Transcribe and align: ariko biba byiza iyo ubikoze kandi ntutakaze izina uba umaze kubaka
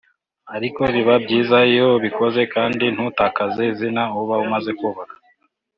ariko 0.55 0.81
biba 0.93 1.15
byiza 1.23 1.57
iyo 1.71 1.85
ubikoze 1.97 2.41
kandi 2.53 2.85
ntutakaze 2.95 3.61
izina 3.71 4.03
uba 4.21 4.35
umaze 4.45 4.71
kubaka 4.79 5.15